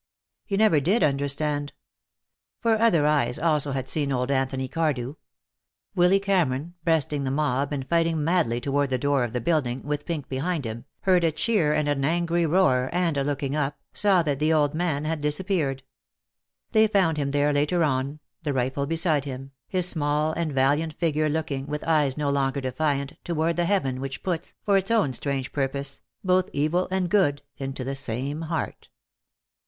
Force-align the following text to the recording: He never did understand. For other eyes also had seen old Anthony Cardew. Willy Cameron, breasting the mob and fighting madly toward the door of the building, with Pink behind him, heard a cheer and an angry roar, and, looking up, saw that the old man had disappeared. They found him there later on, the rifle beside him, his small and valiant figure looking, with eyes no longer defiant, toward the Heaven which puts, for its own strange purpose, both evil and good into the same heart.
He 0.47 0.57
never 0.57 0.79
did 0.79 1.03
understand. 1.03 1.73
For 2.59 2.75
other 2.79 3.05
eyes 3.05 3.37
also 3.37 3.71
had 3.73 3.87
seen 3.87 4.11
old 4.11 4.31
Anthony 4.31 4.67
Cardew. 4.67 5.13
Willy 5.93 6.19
Cameron, 6.19 6.73
breasting 6.83 7.23
the 7.23 7.29
mob 7.29 7.71
and 7.71 7.87
fighting 7.87 8.23
madly 8.23 8.59
toward 8.59 8.89
the 8.89 8.97
door 8.97 9.23
of 9.23 9.31
the 9.31 9.39
building, 9.39 9.83
with 9.83 10.07
Pink 10.07 10.27
behind 10.27 10.65
him, 10.65 10.85
heard 11.01 11.23
a 11.23 11.31
cheer 11.31 11.73
and 11.73 11.87
an 11.87 12.03
angry 12.03 12.47
roar, 12.47 12.89
and, 12.91 13.15
looking 13.15 13.55
up, 13.55 13.77
saw 13.93 14.23
that 14.23 14.39
the 14.39 14.51
old 14.51 14.73
man 14.73 15.05
had 15.05 15.21
disappeared. 15.21 15.83
They 16.71 16.87
found 16.87 17.17
him 17.17 17.29
there 17.29 17.53
later 17.53 17.83
on, 17.83 18.21
the 18.41 18.53
rifle 18.53 18.87
beside 18.87 19.25
him, 19.25 19.51
his 19.67 19.87
small 19.87 20.33
and 20.33 20.51
valiant 20.51 20.95
figure 20.95 21.29
looking, 21.29 21.67
with 21.67 21.83
eyes 21.83 22.17
no 22.17 22.31
longer 22.31 22.59
defiant, 22.59 23.13
toward 23.23 23.55
the 23.55 23.65
Heaven 23.65 24.01
which 24.01 24.23
puts, 24.23 24.55
for 24.65 24.77
its 24.77 24.89
own 24.89 25.13
strange 25.13 25.51
purpose, 25.53 26.01
both 26.23 26.49
evil 26.53 26.87
and 26.89 27.07
good 27.07 27.43
into 27.59 27.83
the 27.83 27.93
same 27.93 28.41
heart. 28.41 28.89